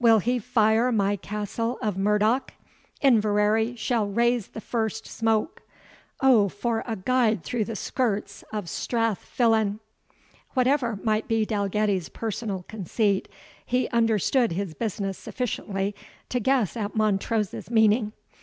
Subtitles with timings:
[0.00, 2.54] Will he fire my castle of Murdoch?
[3.02, 5.60] Inverary shall raise the first smoke.
[6.22, 9.80] O for a guide through the skirts of Strath Fillan!"
[10.54, 13.28] Whatever might be Dalgetty's personal conceit,
[13.66, 15.94] he understood his business sufficiently
[16.30, 18.14] to guess at Montrose's meaning.